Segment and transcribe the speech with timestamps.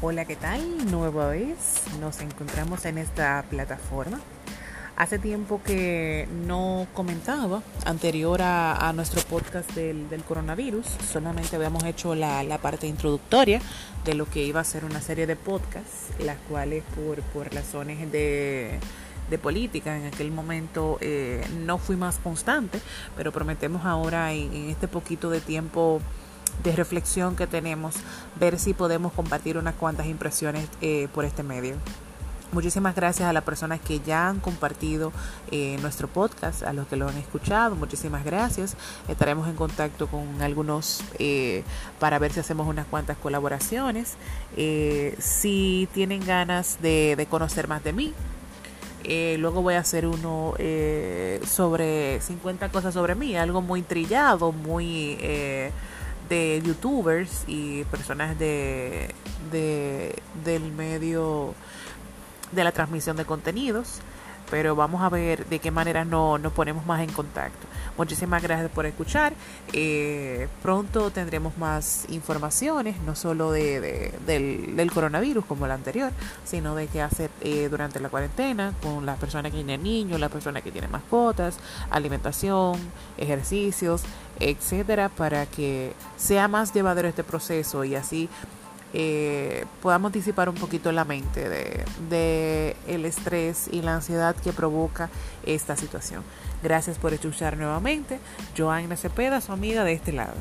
[0.00, 0.92] Hola, ¿qué tal?
[0.92, 4.20] Nueva vez nos encontramos en esta plataforma.
[4.94, 12.58] Hace tiempo que no comentaba, anterior a, nuestro podcast del, coronavirus, solamente habíamos hecho la,
[12.62, 13.60] parte introductoria
[14.04, 18.12] de lo que iba a ser una serie de podcasts, las cuales por, por razones
[18.12, 18.78] de,
[19.30, 22.80] de política en aquel momento eh, no fui más constante,
[23.16, 26.00] pero prometemos ahora en este poquito de tiempo
[26.62, 27.94] de reflexión que tenemos,
[28.38, 31.76] ver si podemos compartir unas cuantas impresiones eh, por este medio.
[32.50, 35.12] Muchísimas gracias a las personas que ya han compartido
[35.50, 38.74] eh, nuestro podcast, a los que lo han escuchado, muchísimas gracias.
[39.06, 41.62] Estaremos en contacto con algunos eh,
[41.98, 44.14] para ver si hacemos unas cuantas colaboraciones.
[44.56, 48.14] si tienen ganas de, conocer más de mí,
[49.38, 50.54] luego voy a hacer uno
[51.46, 55.18] sobre 50 cosas sobre mí, algo muy trillado, muy
[56.28, 59.14] de youtubers y personas de,
[60.44, 61.54] del medio
[62.52, 64.00] de la transmisión de contenidos
[64.50, 67.66] pero vamos a ver de qué manera no, nos ponemos más en contacto.
[67.96, 69.32] Muchísimas gracias por escuchar.
[69.72, 76.12] Eh, pronto tendremos más informaciones, no solo de, del, coronavirus como el anterior,
[76.44, 80.30] sino de qué hacer eh, durante la cuarentena con las personas que tienen niños, las
[80.30, 81.58] personas que tienen mascotas,
[81.90, 82.78] alimentación,
[83.16, 84.02] ejercicios,
[84.40, 88.28] etcétera, para que sea más llevadero este proceso y así
[88.94, 94.52] eh, podamos disipar un poquito la mente de, de, el estrés y la ansiedad que
[94.52, 95.10] provoca
[95.44, 96.22] esta situación.
[96.62, 98.18] Gracias por escuchar nuevamente.
[98.56, 100.34] Joanna Cepeda, su amiga de este lado.